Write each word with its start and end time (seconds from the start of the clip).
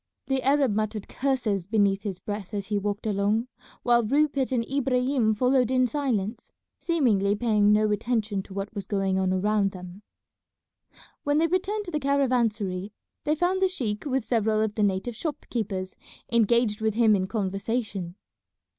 The 0.25 0.41
Arab 0.41 0.73
muttered 0.73 1.07
curses 1.07 1.67
beneath 1.67 2.01
his 2.01 2.17
breath 2.17 2.55
as 2.55 2.69
he 2.69 2.79
walked 2.79 3.05
along, 3.05 3.49
while 3.83 4.03
Rupert 4.03 4.51
and 4.51 4.65
Ibrahim 4.65 5.35
followed 5.35 5.69
in 5.69 5.85
silence, 5.85 6.51
seemingly 6.79 7.35
paying 7.35 7.71
no 7.71 7.91
attention 7.91 8.41
to 8.41 8.53
what 8.55 8.73
was 8.73 8.87
going 8.87 9.19
on 9.19 9.31
around 9.31 9.73
them. 9.73 10.01
When 11.23 11.37
they 11.37 11.45
returned 11.45 11.85
to 11.85 11.91
the 11.91 11.99
caravansary 11.99 12.93
they 13.25 13.35
found 13.35 13.61
the 13.61 13.67
sheik 13.67 14.03
with 14.07 14.25
several 14.25 14.61
of 14.61 14.73
the 14.73 14.81
native 14.81 15.15
shop 15.15 15.45
keepers 15.51 15.95
engaged 16.31 16.81
with 16.81 16.95
him 16.95 17.15
in 17.15 17.27
conversation. 17.27 18.15